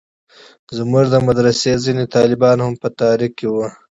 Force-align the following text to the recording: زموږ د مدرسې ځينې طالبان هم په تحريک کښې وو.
زموږ 0.77 1.05
د 1.09 1.15
مدرسې 1.27 1.71
ځينې 1.83 2.05
طالبان 2.15 2.57
هم 2.65 2.73
په 2.81 2.87
تحريک 2.99 3.33
کښې 3.39 3.47
وو. 3.53 3.67